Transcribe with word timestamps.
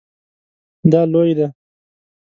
دا 0.91 1.01
لوی 1.11 1.31
دی 1.37 1.47